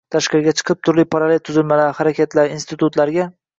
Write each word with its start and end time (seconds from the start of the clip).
tashqariga 0.13 0.53
chiqib, 0.61 0.79
turli 0.87 1.05
parallel 1.17 1.43
tuzilmalar, 1.51 1.93
harakatlar, 2.01 2.53
institutlarga 2.59 3.33